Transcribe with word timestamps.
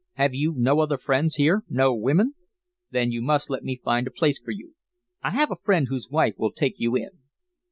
Have 0.13 0.33
you 0.33 0.55
no 0.57 0.79
other 0.79 0.97
friends 0.97 1.35
here 1.35 1.63
no 1.69 1.93
women? 1.93 2.33
Then 2.89 3.11
you 3.11 3.21
must 3.21 3.51
let 3.51 3.63
me 3.63 3.75
find 3.75 4.07
a 4.07 4.09
place 4.09 4.39
for 4.41 4.49
you. 4.49 4.73
I 5.21 5.29
have 5.29 5.51
a 5.51 5.55
friend 5.61 5.89
whose 5.89 6.09
wife 6.09 6.33
will 6.39 6.51
take 6.53 6.79
you 6.79 6.95
in." 6.95 7.19